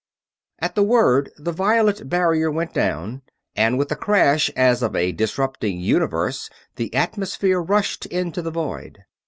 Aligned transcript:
At 0.57 0.73
the 0.73 0.81
word 0.81 1.29
the 1.37 1.51
violet 1.51 2.09
barrier 2.09 2.49
went 2.49 2.73
down, 2.73 3.21
and 3.55 3.77
with 3.77 3.91
a 3.91 3.95
crash 3.95 4.49
as 4.55 4.81
of 4.81 4.95
a 4.95 5.11
disrupting 5.11 5.79
Universe 5.79 6.49
the 6.75 6.91
atmosphere 6.95 7.61
rushed 7.61 8.07
into 8.07 8.41
the 8.41 8.49
void. 8.49 9.03